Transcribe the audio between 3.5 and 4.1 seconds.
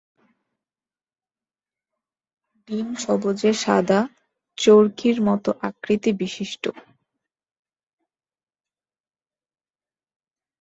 সাদা,